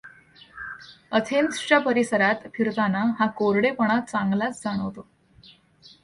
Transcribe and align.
अथेन्सच्या 1.11 1.79
परिसरात 1.79 2.47
फिरताना 2.53 3.03
हा 3.19 3.27
कोरडेपणा 3.27 3.99
चांगलाच 3.99 4.63
जाणवतो. 4.63 5.07